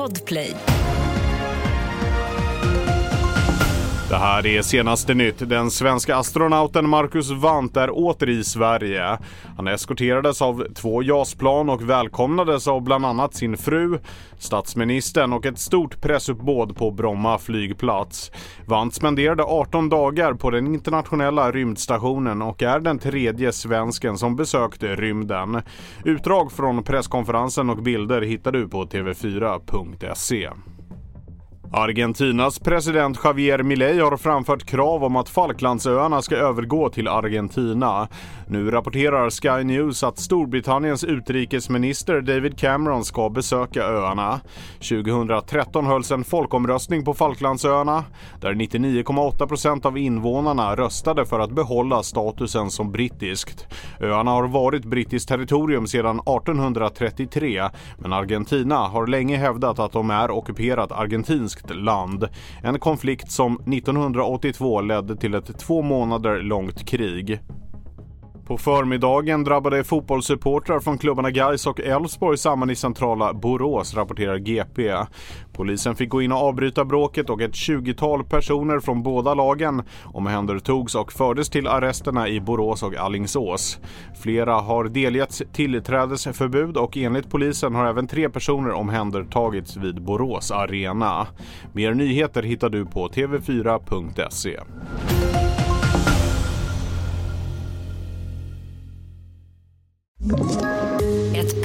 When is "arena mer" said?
90.50-91.94